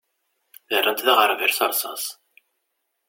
Rran-t 0.79 1.05
d 1.05 1.07
aɣerbal 1.11 1.53
s 1.57 1.59
rrsas. 1.71 2.05